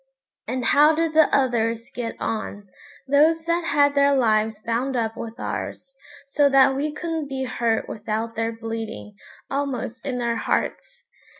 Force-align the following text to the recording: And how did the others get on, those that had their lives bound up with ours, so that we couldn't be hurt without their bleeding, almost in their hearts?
And 0.47 0.65
how 0.65 0.95
did 0.95 1.13
the 1.13 1.31
others 1.31 1.91
get 1.93 2.15
on, 2.19 2.67
those 3.07 3.45
that 3.45 3.63
had 3.65 3.93
their 3.93 4.15
lives 4.15 4.59
bound 4.59 4.95
up 4.95 5.15
with 5.15 5.39
ours, 5.39 5.95
so 6.27 6.49
that 6.49 6.75
we 6.75 6.91
couldn't 6.91 7.27
be 7.29 7.43
hurt 7.43 7.87
without 7.87 8.33
their 8.35 8.51
bleeding, 8.51 9.13
almost 9.51 10.03
in 10.03 10.17
their 10.17 10.37
hearts? 10.37 11.03